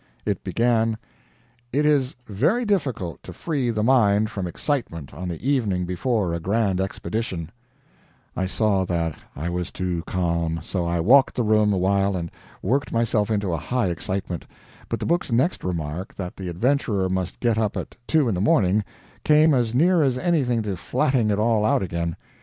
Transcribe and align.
It 0.25 0.43
began: 0.43 0.97
"It 1.71 1.85
is 1.85 2.15
very 2.25 2.65
difficult 2.65 3.21
to 3.21 3.31
free 3.31 3.69
the 3.69 3.83
mind 3.83 4.31
from 4.31 4.47
excitement 4.47 5.13
on 5.13 5.27
the 5.27 5.39
evening 5.47 5.85
before 5.85 6.33
a 6.33 6.39
grand 6.39 6.81
expedition" 6.81 7.51
I 8.35 8.47
saw 8.47 8.83
that 8.85 9.13
I 9.35 9.47
was 9.47 9.69
too 9.71 10.01
calm; 10.07 10.59
so 10.63 10.85
I 10.87 10.99
walked 10.99 11.35
the 11.35 11.43
room 11.43 11.71
a 11.71 11.77
while 11.77 12.15
and 12.15 12.31
worked 12.63 12.91
myself 12.91 13.29
into 13.29 13.53
a 13.53 13.57
high 13.57 13.89
excitement; 13.89 14.47
but 14.89 14.99
the 14.99 15.05
book's 15.05 15.31
next 15.31 15.63
remark 15.63 16.15
that 16.15 16.35
the 16.35 16.49
adventurer 16.49 17.07
must 17.07 17.39
get 17.39 17.59
up 17.59 17.77
at 17.77 17.95
two 18.07 18.27
in 18.27 18.33
the 18.33 18.41
morning 18.41 18.83
came 19.23 19.53
as 19.53 19.75
near 19.75 20.01
as 20.01 20.17
anything 20.17 20.63
to 20.63 20.77
flatting 20.77 21.29
it 21.29 21.37
all 21.37 21.63
out 21.63 21.83
again. 21.83 22.15